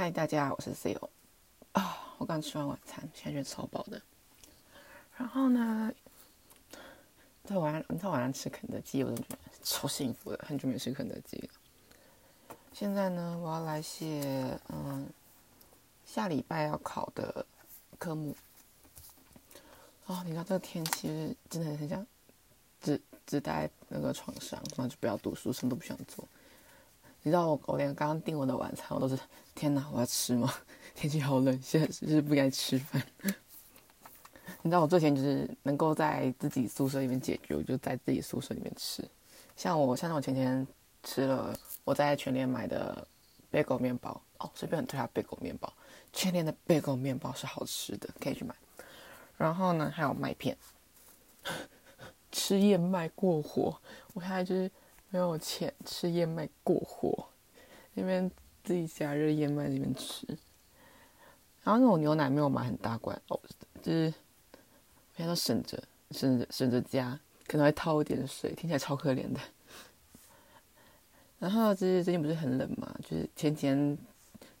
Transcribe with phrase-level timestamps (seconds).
[0.00, 1.10] 嗨，大家，我是 CEO
[1.72, 4.00] 啊，我刚吃完晚餐，现在觉得超饱的。
[5.18, 5.92] 然后呢，
[7.44, 11.48] 在晚上在晚上吃肯德基，我都觉得超幸福的，很久没吃肯德基了。
[12.72, 15.06] 现在呢，我要来写嗯
[16.06, 17.44] 下礼拜要考的
[17.98, 18.34] 科目。
[20.06, 22.06] 哦，你知道这个天气真的很想
[22.80, 26.26] 只只待那个床上，然后就不要读书，什么都不想做。
[27.22, 29.18] 你知道我我连刚刚订我的晚餐，我都是
[29.54, 30.52] 天哪，我要吃吗？
[30.94, 33.02] 天气好冷，现在就是不该吃饭。
[34.62, 39.02] 你知道我之前就是能够在自己宿舍里面解决，我就在自己宿舍里面吃。
[39.56, 40.66] 像我，像我前天
[41.02, 43.06] 吃了我在全联买的
[43.50, 45.72] 贝狗面包哦，随便推下贝狗面包，
[46.12, 48.54] 全联的贝狗面包是好吃的，可以去买。
[49.36, 50.56] 然后呢，还有麦片，
[52.32, 53.78] 吃燕麦过火，
[54.14, 54.70] 我现在就是
[55.10, 57.28] 没有钱吃燕麦过火，
[57.94, 58.30] 那边
[58.64, 60.26] 自己加热燕麦那边吃。
[61.62, 63.38] 然后那种牛奶没有买很大罐哦，
[63.82, 64.10] 就是
[65.14, 69.40] 现在都省着省着省着加，可能会掏一点水，听起来超可怜的。
[71.38, 73.96] 然后就是最近不是很冷嘛，就是前天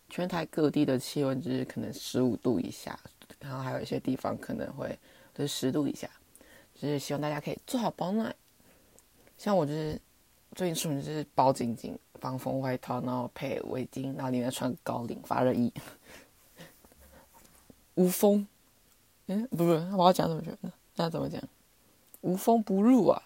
[0.08, 2.98] 全台各地的气温就是可能十五度以下。
[3.38, 4.98] 然后还有一些地方可能会
[5.34, 6.10] 就是十度以下，
[6.74, 8.34] 就是希望大家可以做好保暖。
[9.38, 9.98] 像我就是
[10.54, 15.72] 最近出门就是包紧紧防风外套，然后配围巾，然后里面穿高领发热衣，
[17.94, 18.46] 无风。
[19.26, 20.72] 嗯，不是，我要讲怎么讲呢？
[20.96, 21.40] 那怎么讲？
[22.20, 23.22] 无风不入啊，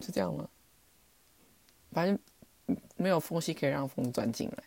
[0.00, 0.48] 是这样吗？
[1.92, 4.64] 反正没有缝隙可以让风钻进来。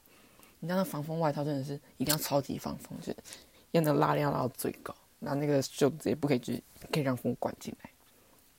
[0.59, 3.17] 你知道那防风外套真的是一定要超级防风，就是。
[3.71, 7.89] 要那拉链拉到最高，那那个袖子也不可以，去，可以让风灌进来。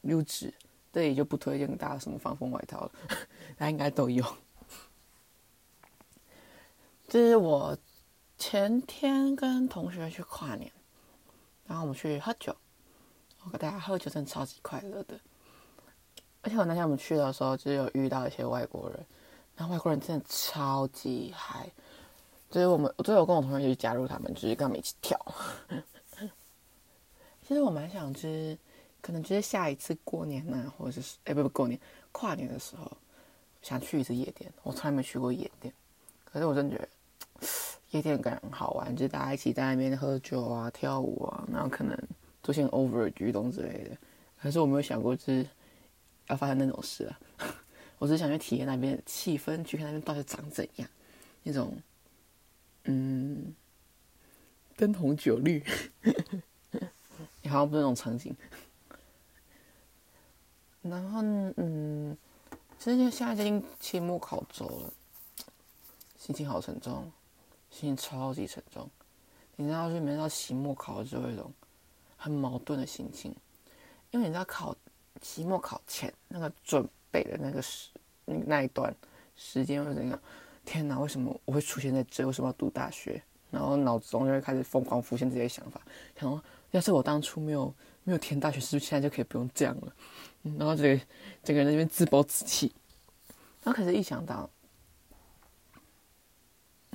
[0.01, 0.55] 优质，
[0.93, 2.93] 这里就不推荐大家什么防风外套了，
[3.57, 4.25] 大家应该都有。
[7.09, 7.77] 这是我
[8.39, 10.71] 前天跟同学去跨年，
[11.67, 12.55] 然后我们去喝酒，
[13.45, 15.19] 我跟大家喝酒真的超级快乐的。
[16.43, 19.07] 而且我那天我们去的时候，就有遇到一些外国人，
[19.57, 21.71] 然后外国人真的超级嗨。
[22.51, 25.19] 就是我们，我最后跟我同学一起加入他们，就是跟他们一起跳。
[27.47, 28.59] 其实我蛮想，就是
[29.03, 31.79] 可能就是下一次过年呐，或者是哎不不过年
[32.13, 32.91] 跨年的时候，
[33.61, 34.51] 想去一次夜店。
[34.63, 35.75] 我从来没去过夜店，
[36.25, 36.89] 可是我真觉得
[37.91, 41.95] 夜店感觉很好玩，就是大家一起在那边喝酒啊、跳舞啊，然后可能
[42.43, 43.97] 做些 over 举动之类的。
[44.41, 45.47] 可是我没有想过就是
[46.29, 47.21] 要发生那种事啊。
[47.99, 50.89] 我只是想去体验那边气氛，去看那边到底长怎样，
[51.43, 51.77] 那种。
[52.85, 53.55] 嗯，
[54.77, 55.63] 灯红酒绿，
[57.41, 58.35] 你好像不是那种场景。
[60.83, 61.21] 然后，
[61.57, 62.17] 嗯，
[62.79, 64.93] 其实现在已经期末考周了，
[66.19, 67.11] 心情好沉重，
[67.71, 68.89] 心情超级沉重。
[69.57, 71.53] 你知道，就每到期末考就会一种
[72.17, 73.35] 很矛盾的心情，
[74.11, 74.75] 因为你知道考
[75.21, 77.91] 期末考前那个准备的那个时
[78.25, 78.95] 那那一段
[79.37, 80.19] 时间会怎样？
[80.65, 82.27] 天哪，为什么我会出现在这？
[82.27, 83.23] 为什么要读大学？
[83.51, 85.81] 然后脑子中就会开始疯狂浮现这些想法，
[86.19, 87.73] 想说要是我当初没有
[88.05, 89.93] 没有填大学，是不是现在就可以不用这样了？
[90.59, 91.05] 然后这个
[91.45, 92.73] 整个人那边自暴自弃。
[93.63, 94.51] 然后可是，一想到，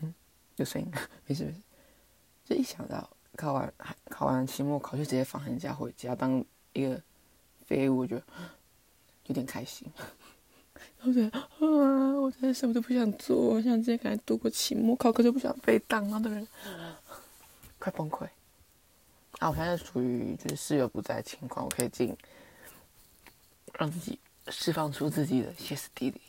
[0.02, 0.14] 嗯，
[0.58, 0.92] 有声音，
[1.26, 1.58] 没事没事。
[2.44, 3.74] 就一想到考完
[4.10, 7.02] 考完期末考，就直接放寒假回家当一个
[7.66, 8.18] 废物，我就
[9.28, 9.88] 有点开心。
[11.04, 16.46] 我觉得啊，我真的什么都不想做，我想直接赶紧度过期末考，可是不想被当那的人，
[17.80, 18.28] 快崩溃。
[19.40, 22.18] 啊，我现在处于就是室友不在的情况，我可以进，
[23.74, 26.22] 让自己释放出自己的歇斯底里。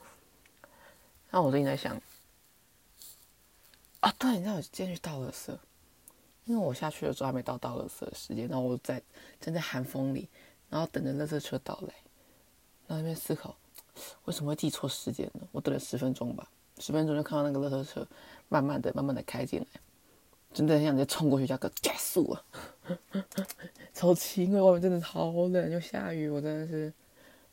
[1.30, 2.00] 那我最近在想，
[4.00, 5.56] 啊，对，你知道我今天去倒垃圾，
[6.44, 9.00] 因为我下去的时候还没到倒垃圾的时间，然后我在
[9.40, 10.28] 站在寒风里，
[10.68, 11.94] 然后等着垃圾车到来。
[12.88, 13.56] 在那边思考，
[14.26, 15.48] 为什么会记错时间呢？
[15.50, 16.46] 我等了十分钟吧，
[16.78, 18.06] 十分钟就看到那个垃圾车
[18.50, 19.66] 慢慢的、慢慢的开进来，
[20.52, 22.44] 真的很想直接冲过去加个加速啊！
[23.94, 26.92] 超气，因为外面真的好冷又下雨，我真的是，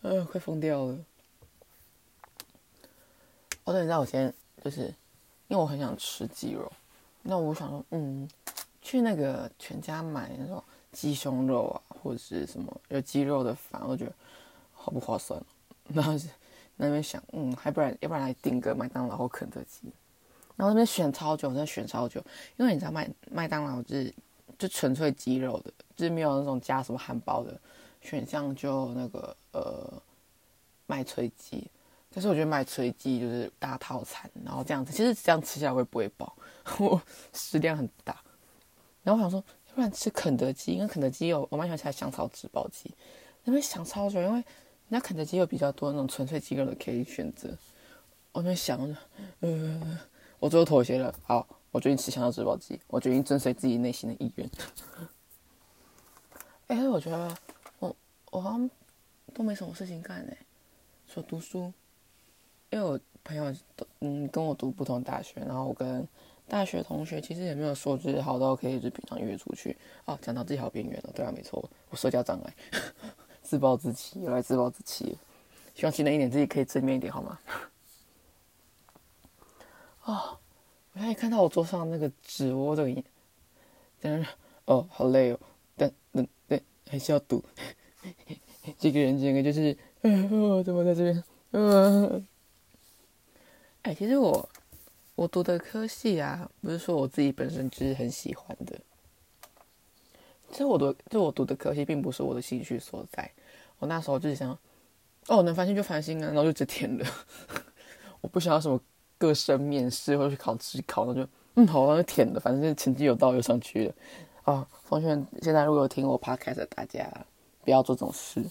[0.01, 0.97] 呃，快疯掉了。
[3.63, 4.81] 哦，对，你知道我今天就是
[5.47, 6.71] 因为我很想吃鸡肉，
[7.23, 8.29] 那我想说，嗯，
[8.81, 14.13] 去那个全家买那种鸡胸肉啊，或者是什么有鸡肉的饭，我觉得。
[14.81, 15.37] 好不划算，
[15.93, 16.13] 然后
[16.77, 19.91] 那边想，嗯，还不然，要不然来订个麦当劳或肯德基。
[20.59, 22.21] 然后那边选超久，真的选超久，
[22.57, 24.13] 因为你知道麦麦当劳就是
[24.57, 27.57] 就纯粹鸡肉的，就是没有那种加什么汉堡的
[28.01, 30.03] 选项，就那个呃
[30.85, 31.65] 麦脆鸡。
[32.13, 36.35] 但是我觉得麦脆鸡就是大套餐，然后这样子，其实这样吃下来会不会饱？
[36.77, 37.01] 我
[37.31, 38.21] 食量很大。
[39.01, 42.93] 然后我想说，要不然吃肯德基，因为肯德基有我蛮喜欢吃香草纸包鸡，
[43.45, 44.43] 那边想超久，因为人
[44.89, 47.49] 家肯德基有比较多那种纯粹鸡肉的可以选择。
[48.31, 48.95] 我在想着，
[49.39, 49.99] 呃，
[50.39, 54.49] 我最后妥协了，好，我决定吃香草纸包鸡，我决定遵随自己内心的意愿。
[56.67, 57.35] 哎，我觉得
[57.79, 57.95] 我
[58.31, 58.69] 我好像
[59.33, 60.37] 都没什么事情干哎，
[61.07, 61.73] 说读书，
[62.69, 66.07] 因为我朋友都嗯跟我读不同大学，然后我跟
[66.47, 72.55] 大学同学其实也没有说就是好到可以就平常约出去哦，讲到自己好边缘了，对啊，没错，我社交障碍，
[73.43, 75.17] 自暴自弃，又来自暴自弃，
[75.75, 77.39] 希望新的一年自己可以正面一点好吗？
[80.01, 80.39] 啊，
[80.99, 83.01] 我现在看到我桌上那个纸窝这个，
[84.01, 84.29] 真是
[84.65, 85.39] 哦，好累哦，
[85.77, 87.41] 但但但还是要读。
[88.77, 91.23] 这个人整个就是，嗯，怎么在这边？
[91.51, 92.27] 嗯，
[93.83, 94.49] 哎，其实我
[95.15, 98.77] 我读的科系啊，不是说我自己本身就是很喜欢的。
[100.51, 103.31] 其实我读就我读的科系，并不是我的兴趣所在。
[103.77, 104.51] 我那时候就是想，
[105.27, 107.05] 哦，能翻新就翻新啊，然后就直填了。
[108.19, 108.77] 我不想要什么。
[109.19, 113.93] 各生面试或者去考职考，那就嗯好，那就填了，反正成绩有到就上去了
[114.43, 114.67] 啊。
[114.85, 117.05] 奉劝现在如果有听我 podcast 的大家，
[117.65, 118.41] 不要做这种事，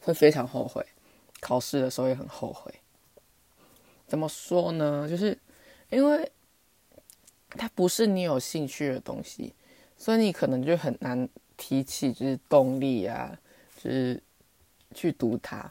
[0.00, 0.84] 会非常后悔。
[1.40, 2.72] 考试的时候也很后悔。
[4.06, 5.06] 怎么说呢？
[5.06, 5.38] 就是
[5.90, 6.32] 因为
[7.50, 9.54] 它不是你有兴趣的东西，
[9.98, 13.38] 所以你可能就很难提起就是动力啊，
[13.76, 14.22] 就是
[14.94, 15.70] 去读它。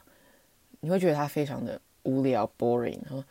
[0.78, 3.24] 你会觉得它非常的无聊 boring，然后。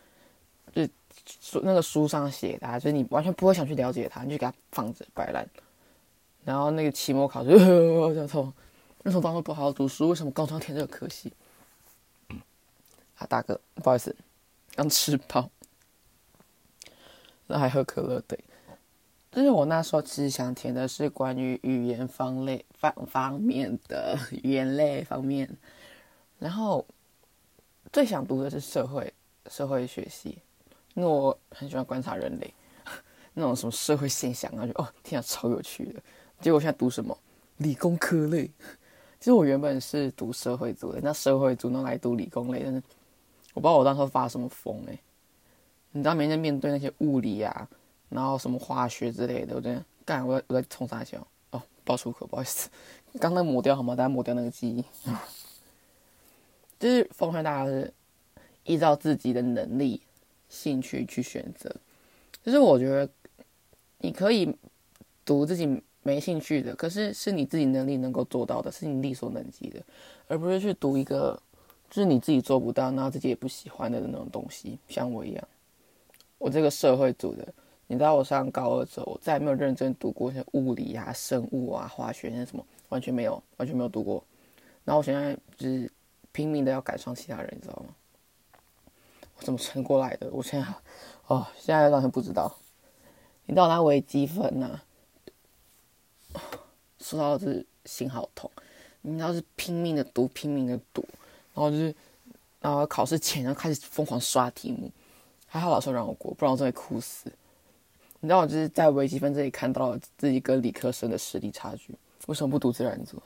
[1.26, 5.48] 书那个书上写的，啊就是你完全不会想去了解它，你就给它放着摆烂。
[6.46, 7.52] 然后那个期末考试，
[8.00, 8.54] 我就说，
[9.04, 11.32] 那时候当初不好好读书，为什么高中填这个科系？
[13.18, 14.16] 啊，大哥，不好意思，
[14.76, 15.50] 刚吃饱，
[17.48, 18.22] 那还喝可乐。
[18.22, 18.40] 对，
[19.32, 25.50] 就是我那时候其实想填的是关于语言方类方方面的语言类方面，
[26.40, 26.86] 然后
[27.92, 29.14] 最想读的是社会
[29.50, 30.40] 社会学系。
[30.96, 32.54] 因为我很喜欢观察人类，
[33.34, 36.02] 那种什么社会现象啊，就哦，天啊，超有趣的。
[36.42, 37.18] 结果现在读什么
[37.58, 38.50] 理工科类？
[39.20, 42.82] 其实我原本是读社会组的，那社会组能来读理工类，但是
[43.54, 44.98] 我不知道我当时发什么疯哎。
[45.92, 47.68] 你知道，每天面对那些物理啊，
[48.10, 51.18] 然后什么化学之类的，我真的干，我我在冲啥去？
[51.52, 52.70] 哦，爆粗口，不好意思，
[53.20, 53.96] 刚刚抹掉好吗？
[53.96, 54.84] 大家抹掉那个记忆。
[56.80, 57.94] 就是奉劝大家是
[58.64, 60.02] 依照自己的能力。
[60.50, 61.74] 兴趣去选择，
[62.44, 63.08] 就是我觉得
[64.00, 64.54] 你可以
[65.24, 69.82] 读自己没兴趣的，可是是你自己能力能够做到的，是你力所能及的，
[70.28, 71.40] 而不是去读一个
[71.90, 74.80] 就是你自己做不到，然后自己也不喜欢的那种东西。
[74.88, 75.48] 像我一样，
[76.38, 77.48] 我这个社会组的，
[77.88, 84.24] 你知道我上高二之后，我再也没有认真读过像物理啊、生物啊、化学那些什么，完全没有，完全没有读过。
[84.86, 85.92] 然后我现在就是
[86.32, 87.94] 拼命的要赶上其他人，你知道吗？
[89.42, 90.30] 怎么撑过来的？
[90.32, 90.68] 我现在，
[91.28, 92.56] 哦，现在完全不知道。
[93.46, 94.80] 你到拿微积分呐？
[97.00, 98.52] 说到这心好痛。
[99.02, 101.04] 你要是拼命的读，拼命的读，
[101.54, 101.96] 然后就是，
[102.60, 104.92] 然后考试前然后开始疯狂刷题目。
[105.48, 107.32] 还好老师让我过，不然我真会哭死。
[108.20, 111.96] 你知道我就是在微积分这里看到了自己跟理科生的实力差距。
[112.28, 113.20] 为什么不读自然组？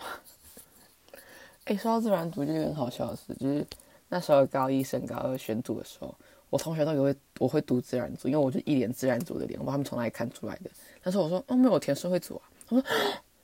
[1.65, 3.65] 哎，说到自然组，就很好笑的事，就是。
[4.09, 6.13] 那时候高一升高二选组的时候，
[6.49, 10.69] 我同学都以为我会读自然组，因为我就一脸自然组的脸，我他们从哪里看出来的？
[11.01, 12.49] 但是我说哦，没有填社会组啊。
[12.67, 12.83] 他说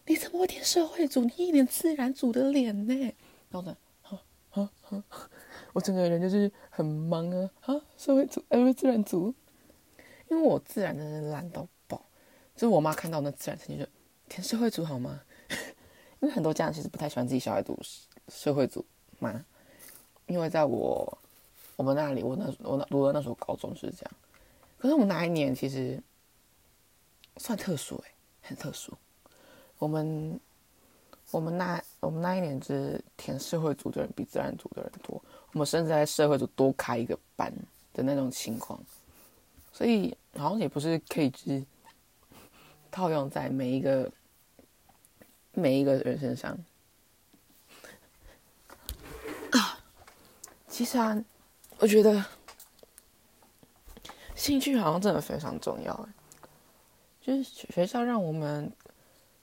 [0.05, 1.21] 你怎么会填社会组？
[1.21, 3.15] 你一脸自然组的脸呢？
[3.49, 5.03] 然后呢，哈哈哈，
[5.73, 9.33] 我整个人就是很懵啊啊，社会组哎不自然组，
[10.29, 12.03] 因为我自然真的烂到爆，
[12.55, 13.87] 就是我妈看到那自然成绩就
[14.27, 15.21] 填社会组好吗？
[16.21, 17.77] 因为很多家长其实不太喜欢自己小孩读
[18.27, 18.85] 社会组
[19.19, 19.45] 嘛。
[20.29, 21.17] 因为在我
[21.75, 24.11] 我们那里，我那我那读的那所高中是这样，
[24.77, 26.01] 可是我们那一年其实
[27.37, 28.11] 算特殊诶，
[28.43, 28.93] 很特殊。
[29.79, 30.39] 我们
[31.31, 35.19] 我们那我们那一年是填社会组的人比自然组的人多，
[35.53, 37.51] 我们甚至在社会组多开一个班
[37.93, 38.79] 的那种情况，
[39.73, 41.65] 所以好像也不是可以是
[42.91, 44.11] 套用在每一个
[45.53, 46.55] 每一个人身上。
[50.79, 51.21] 其实啊，
[51.79, 52.23] 我觉得
[54.33, 56.07] 兴趣好像真的非常重要。
[57.19, 58.71] 就是学校让我们，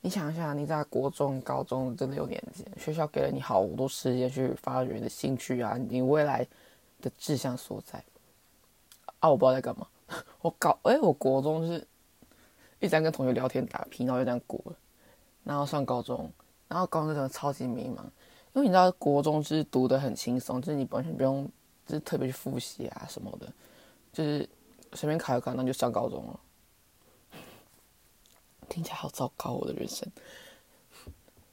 [0.01, 6.43] 你想一下，你在国中、高中这六年间，学校给了你好多时间去发掘你的兴趣啊，你未来
[7.03, 8.03] 的志向所在。
[9.21, 9.87] 啊，我不知道在干嘛。
[10.41, 11.87] 我搞，哎，我国中是
[12.81, 14.77] 一直在跟同学聊天打屁，然后就这样过了。
[15.45, 16.33] 然后上高中，
[16.67, 17.99] 然后高中真的超级迷茫，
[18.57, 21.47] 因为你知道国中是读的很轻松，就是你完全不用
[21.87, 23.47] 就是特别去复习啊什么的，
[24.15, 24.49] 就是
[24.95, 26.41] 随便考一考，那就上高中了。
[28.67, 30.11] 听起来好糟糕，我的人生。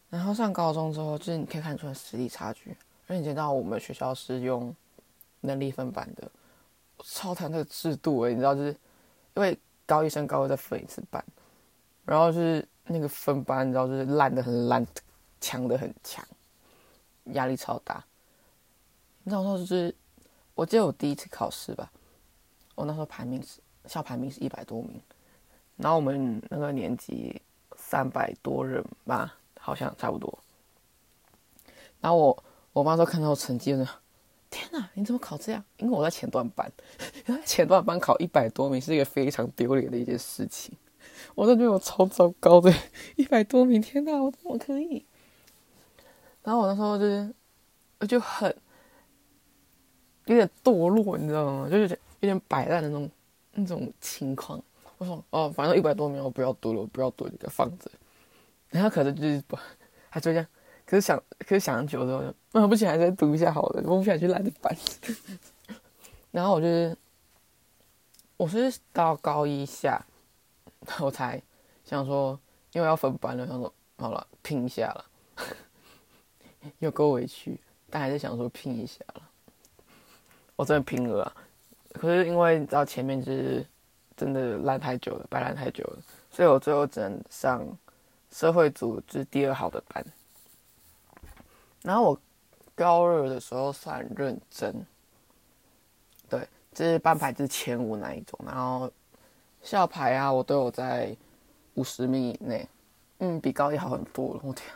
[0.10, 2.72] 然后上高中之后，就是你可以看出来实力差距，
[3.08, 4.74] 而且你知道我们学校是用
[5.42, 6.32] 能力分班的，
[7.04, 8.70] 超谈那个制度诶，你知道就是
[9.36, 11.22] 因为高一升高二再分一次班，
[12.06, 14.88] 然后就是那个分班，你知道就是烂的很烂，
[15.42, 16.26] 强的很强，
[17.26, 18.04] 压力超大。
[19.24, 19.96] 你知道那时候就是，
[20.54, 21.92] 我记得我第一次考试吧，
[22.76, 25.02] 我那时候排名是校排名是一百多名，
[25.78, 27.42] 然后我们那个年级
[27.78, 30.38] 三百多人吧，好像差不多。
[32.02, 33.88] 然后我我妈说看到我成绩呢
[34.50, 35.64] 天哪，你怎么考这样？
[35.78, 36.72] 因为我在前段班，
[37.46, 40.76] 前段班考一百多名是一个非常丢脸的一件事情。
[41.34, 42.72] 我都觉得我超糟糕的，
[43.16, 45.06] 一百多名，天哪，我怎么可以？
[46.44, 47.34] 然后我那时候就是，
[48.00, 48.54] 我就很
[50.26, 51.70] 有点堕落，你知道吗？
[51.70, 53.10] 就有点有点摆烂的那种
[53.54, 54.62] 那种情况。
[54.98, 57.90] 我说哦，反正一百多名，我不要读了，我不要读，就给放着。
[58.70, 59.58] 然后可能就是不，
[60.12, 60.48] 他就这样。
[60.86, 63.82] 可是想，可是想很久之后，嗯，不行，还是读一下好了。
[63.86, 64.76] 我不想去懒得翻。
[66.32, 66.98] 然后我就是，
[68.36, 70.06] 我是到高一下，
[71.00, 71.42] 我才
[71.86, 72.38] 想说，
[72.74, 75.06] 因为要分班了，想说好了，拼一下了。
[76.80, 79.22] 又够委屈，但还是想说拼一下了。
[80.56, 81.36] 我真的拼了，
[81.94, 83.66] 可是因为到前面就是
[84.16, 85.98] 真的烂太久了，白烂太久了，
[86.30, 87.66] 所以我最后只能上
[88.32, 90.06] 社会组，就是第二好的班。
[91.82, 92.20] 然后我
[92.76, 94.74] 高二的时候算认真，
[96.30, 98.92] 对，就是班排是前五那一种，然后
[99.62, 101.16] 校排啊，我都有在
[101.74, 102.70] 五十名以内，
[103.18, 104.42] 嗯，比高一好很多了。
[104.44, 104.70] 我天，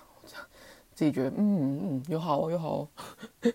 [0.97, 2.87] 自己觉得，嗯嗯嗯，有好有好。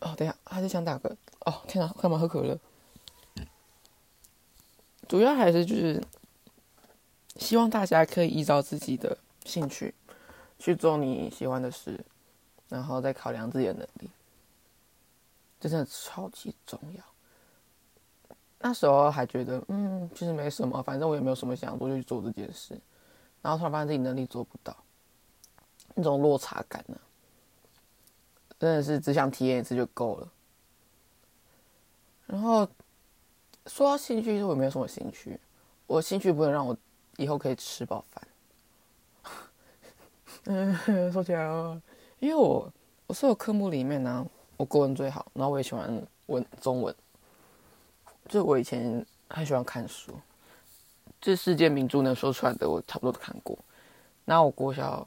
[0.00, 2.58] 哦，等下还是想打个，哦，天哪，干嘛喝可乐？
[5.06, 6.02] 主要还是就是
[7.36, 9.16] 希望大家可以依照自己的。
[9.44, 9.94] 兴趣，
[10.58, 12.04] 去做你喜欢的事，
[12.68, 14.10] 然后再考量自己的能力，
[15.60, 17.04] 这真的超级重要。
[18.58, 22.76] 那时候还觉得，嗯，其实没什么，反正我也没有什么想做，就去做这件事。
[23.46, 24.76] 然后突然发现自己能力做不到，
[25.94, 26.98] 那种落差感呢，
[28.58, 30.28] 真的是只想体验一次就够了。
[32.26, 32.68] 然后
[33.66, 35.38] 说到兴趣，其实我没有什么兴趣，
[35.86, 36.76] 我兴趣不能让我
[37.18, 38.28] 以后可以吃饱饭。
[40.46, 40.76] 嗯，
[41.14, 41.80] 说起来哦，
[42.18, 42.68] 因为我
[43.06, 44.26] 我所有科目里面呢，
[44.56, 46.92] 我国文最好，然后我也喜欢文中文，
[48.28, 50.18] 就我以前很喜欢看书，
[51.20, 53.58] 这世界名著能说出来的我差不多都看过。
[54.24, 55.06] 那我国小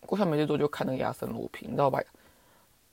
[0.00, 2.00] 国小没事做就看那个亚森罗平，你知道吧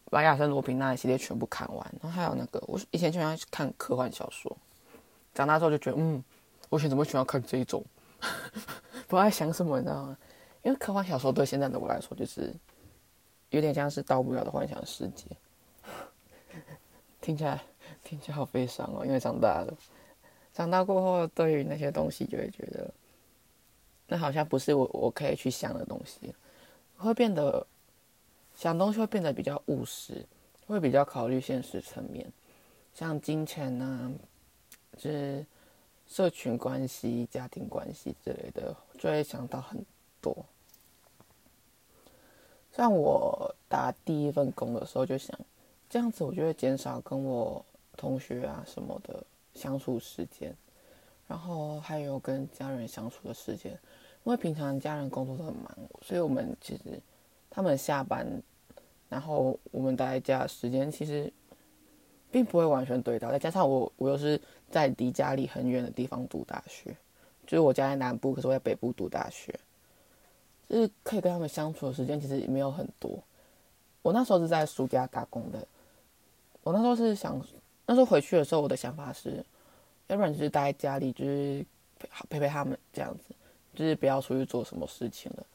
[0.10, 1.96] 把亚森罗平那一系列全部看完。
[2.02, 4.56] 然后还有那个我以前喜欢看科幻小说，
[5.34, 6.24] 长大之后就觉得嗯，
[6.70, 7.84] 我以前怎么喜欢看这一种，
[9.08, 10.18] 不知道想什么，你知道吗？
[10.62, 12.54] 因为科幻小说对现在的我来说，就是
[13.50, 15.26] 有点像是到不了的幻想世界，
[17.20, 17.62] 听起来
[18.04, 19.06] 听起来好悲伤哦。
[19.06, 19.74] 因为长大了，
[20.54, 22.94] 长大过后，对于那些东西就会觉得，
[24.08, 26.34] 那好像不是我我可以去想的东西，
[26.98, 27.66] 会变得
[28.56, 30.24] 想东西会变得比较务实，
[30.68, 32.32] 会比较考虑现实层面，
[32.94, 34.12] 像金钱呐，
[34.98, 35.44] 就是
[36.08, 39.84] 社群关系、家庭关系之类的，就会想到很
[40.22, 40.46] 多。
[42.72, 45.36] 像我打第一份工的时候，就想
[45.90, 47.66] 这样子，我就会减少跟我
[47.98, 50.56] 同学啊什么的相处时间，
[51.28, 53.72] 然后还有跟家人相处的时间。
[54.24, 57.00] 因为平常家人工作都很忙，所以我们其实
[57.50, 58.26] 他们下班，
[59.10, 61.32] 然后我们待在家时间其实
[62.32, 63.30] 并不会完全对到。
[63.32, 64.40] 再加上我我又是
[64.72, 66.96] 在离家里很远的地方读大学，
[67.46, 69.54] 就是我家在南部，可是我在北部读大学。
[70.70, 73.22] 就是可以跟他们相处的时间其实也没有很多。
[74.02, 75.68] 我那时候是在暑假打工的，
[76.64, 77.40] 我那时候是想，
[77.86, 79.44] 那时候回去的时候，我的想法是，
[80.08, 81.66] 要不然就是待在家里，就是
[82.30, 83.36] 陪陪他们这样子，
[83.74, 85.46] 就是不要出去做什么事情了。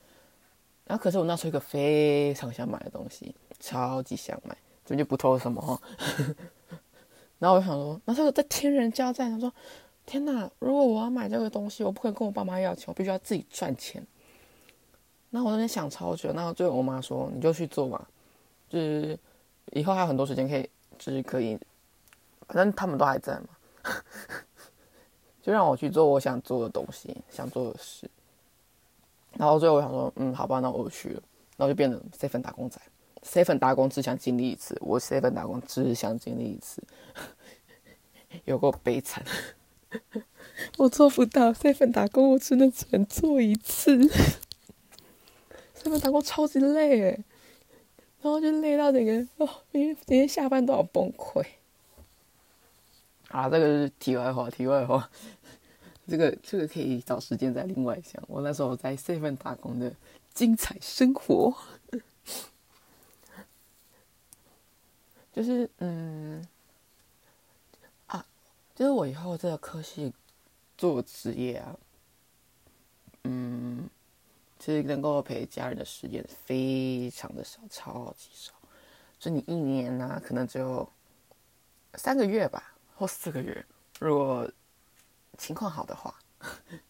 [0.84, 5.80] 然后可是我那时候一个非常想买的东西，超级想买，这就不透什么哈。
[7.38, 9.52] 然后我就想说，那时候在天人交战，他说
[10.04, 14.04] ：“天哪，如果我要买这个东西，我不可能跟我爸妈要钱，我必须要自己赚钱。”
[15.30, 18.04] 那我那边想超久，那最后我妈说：“你就去做嘛，
[18.68, 19.16] 就是
[19.72, 20.68] 以后还有很多时间可以，
[20.98, 21.56] 就是可以，
[22.48, 23.48] 反正他们都还在嘛。
[25.40, 28.10] ”就让我去做我想做的东西，想做的事。
[29.34, 31.22] 然后最后我想说，嗯，好吧，那我去了，
[31.56, 32.80] 然后就变成 seven 打工仔。
[33.22, 36.82] seven 打工只想经历一次，我 seven 打工只想经历一次，
[38.44, 39.24] 有够悲惨。
[40.76, 44.06] 我做不到 seven 打工，我只能只能做一次。
[45.74, 47.24] C 粉打工超级累诶，
[48.20, 51.44] 然后就累到整个哦，每天每天下班都要崩溃。
[53.28, 55.08] 啊，这个是题外话，题外话。
[56.08, 58.22] 这个这个可以找时间再另外讲。
[58.26, 59.94] 我那时候在 seven 打工的
[60.32, 61.54] 精彩生活，
[65.30, 66.42] 就是嗯
[68.06, 68.24] 啊，
[68.74, 70.14] 就是我以后这个科系
[70.78, 71.76] 做职业啊，
[73.24, 73.90] 嗯，
[74.58, 78.54] 其实能够陪家人的时间非常的少，超级少。
[79.18, 80.90] 就你一年呢，可能只有
[81.94, 83.64] 三个月吧，或四个月。
[84.00, 84.50] 如果
[85.38, 86.12] 情况好的话，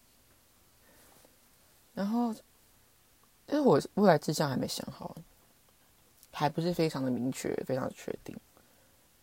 [1.93, 2.33] 然后，
[3.47, 5.15] 因为我未来志向还没想好，
[6.31, 8.35] 还不是非常的明确，非常的确定。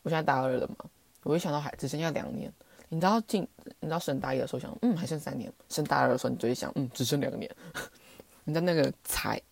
[0.03, 0.77] 我现在大二了嘛，
[1.25, 2.53] 我一想到还只剩下两年。
[2.89, 3.43] 你知道进，
[3.81, 7.53] 你知道升大一的时候想，嗯，还剩三年；升大二的时候，你就会想，嗯，只剩两年。
[8.45, 9.43] 你知道那个才，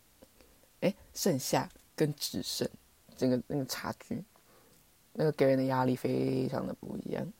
[0.82, 2.68] 哎，剩下跟只剩，
[3.16, 4.22] 这个那个差距，
[5.14, 7.32] 那个给人的压力非常的不一样。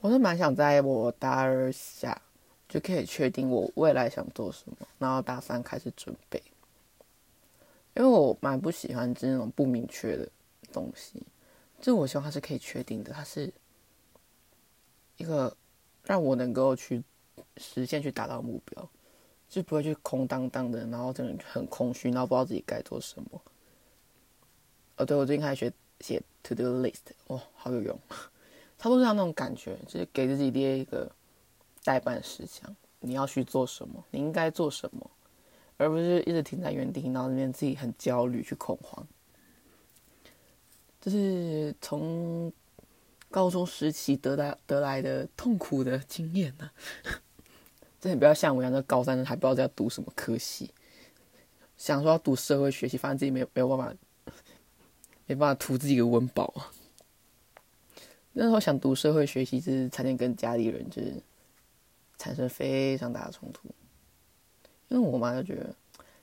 [0.00, 2.22] 我是蛮想在我大二下
[2.68, 6.42] 就可以确定我未来想做什么，然后大三开始准备。
[7.94, 10.26] 因为我蛮不喜欢这种不明确的
[10.72, 11.22] 东西，
[11.80, 13.52] 就我希望它是可以确定的，它是
[15.16, 15.54] 一个
[16.04, 17.02] 让我能够去
[17.56, 18.88] 实现、去达到目标，
[19.48, 23.42] 就不会去空荡荡的，然后真的很空虚，然后不知道自己该做什么。
[25.00, 27.98] 哦，对我最近开始学写 to do list，哇，好有用。
[28.78, 31.10] 差不多像那种感觉，就是给自己列一个
[31.82, 35.10] 代办事项，你要去做什么，你应该做什么，
[35.78, 39.06] 而不是一直停在原地，然后那边自己很焦虑、去恐慌。
[41.00, 42.52] 这是从
[43.30, 46.70] 高中时期得来得来的痛苦的经验呢。
[48.02, 50.70] 真的不要像我一样，在高三还不知道要读什么科系，
[51.78, 53.94] 想说要读社会学习，发现自己没有没有办法，
[55.30, 56.72] 没办法图自己的温饱啊。
[58.32, 61.22] 那时候想读社会学习，就是差点跟家里人就是
[62.18, 63.68] 产生非常大的冲突，
[64.88, 65.72] 因为我妈就觉得，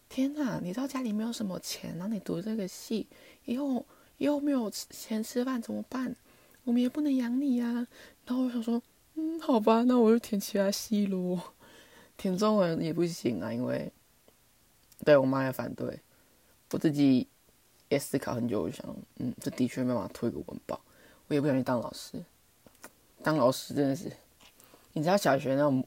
[0.10, 3.08] 天哪，你知道家里没有什么钱，然后你读这个系，
[3.46, 3.86] 以后
[4.18, 6.14] 以后没有钱吃饭怎么办？
[6.66, 7.88] 我们也不能养你呀。
[8.26, 11.54] 然后我想说，嗯，好吧，那我就填其他系咯，
[12.18, 13.90] 填中文也不行啊，因为
[15.06, 15.98] 对我妈也反对，
[16.72, 17.26] 我自己
[17.90, 18.86] 也思考很久，我想，
[19.18, 20.80] 嗯，这的确没办法推个文保。
[21.28, 22.24] 我也不想去当老师，
[23.22, 24.12] 当老师真的是，
[24.94, 25.86] 你知道小学那种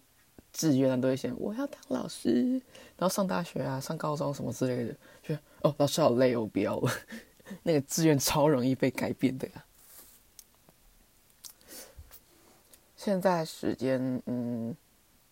[0.52, 2.60] 志愿都会写我要当老师，
[2.96, 6.92] 然后上大学啊、上高中什么之类的，就哦老师好累哦，不要了。
[7.64, 9.64] 那个志愿超容易被改变的呀。
[12.96, 14.76] 现在时间嗯，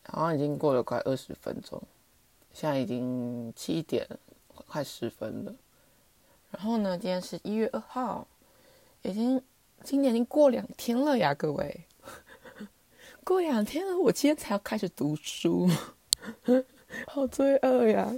[0.04, 1.82] 好像已经过了快二十分钟，
[2.54, 4.08] 现在已经七点
[4.66, 5.54] 快十分了。
[6.50, 8.26] 然后呢，今天是一月二号，
[9.02, 9.42] 已经。
[9.84, 11.84] 今年已经过两天了呀，各位，
[13.22, 15.70] 过两天了，我今天才要开始读书，
[17.06, 18.12] 好罪恶呀。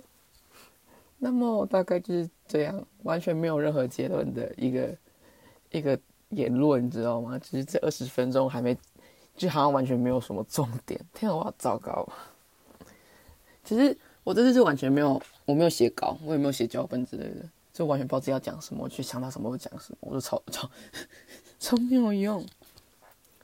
[1.18, 4.96] 那么大概就是这样，完全没有任何结论的一个
[5.70, 7.38] 一个言论，你知道吗？
[7.38, 8.74] 其实这二十分钟还没，
[9.36, 10.98] 就好像完全没有什么重点。
[11.12, 12.08] 天啊，我好糟糕。
[13.62, 20.70] 其实我这次是完全没有，我没有写稿，我也没有写脚本之类的，就完全不知道自己要讲什么，去想到什么就讲什么，我就超超。
[21.58, 22.44] 超没有用，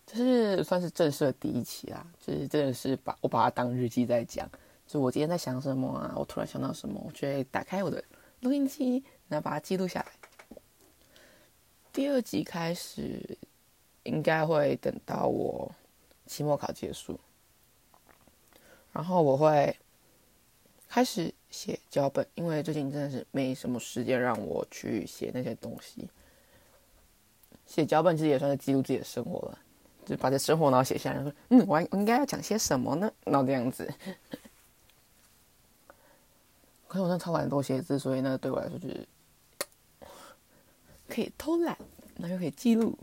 [0.06, 4.48] 这是算是正式的第一期啦，就是真的是把我把它当日记在讲，
[4.86, 8.02] 就我今天在想什么啊，我突然想到什么，我就会打开我的
[8.40, 10.60] 录音机，然后把它记录下来。
[11.92, 13.38] 第二集开始
[14.02, 15.70] 应该会等到我
[16.26, 17.20] 期末考结束，
[18.92, 19.76] 然后我会
[20.88, 26.08] 开始写脚本，因为最近真的是没什么时间让我去写那些东西。
[27.66, 29.58] 写脚本其实也算是记录自己的生活了，
[30.04, 33.10] 就把这生活然后写下来，说嗯，我我应该要讲些什么呢？
[33.24, 33.92] 然后这样子。
[36.86, 39.08] 可是我真的超懒惰写字，所以那对我来说就是
[41.08, 41.76] 可以偷懒，
[42.16, 42.96] 然后又可以记录。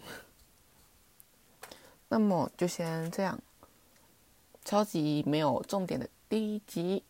[2.08, 3.38] 那么就先这样，
[4.64, 7.04] 超级没有重点的第一集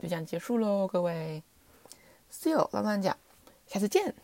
[0.00, 1.42] 就这样结束喽，各位。
[2.32, 3.16] See you，慢慢讲，
[3.66, 4.14] 下次见。